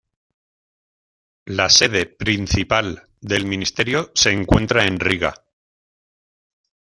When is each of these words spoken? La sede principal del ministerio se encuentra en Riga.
La 1.55 1.69
sede 1.69 2.07
principal 2.07 3.07
del 3.19 3.45
ministerio 3.45 4.11
se 4.15 4.31
encuentra 4.31 4.85
en 4.87 4.99
Riga. 4.99 5.31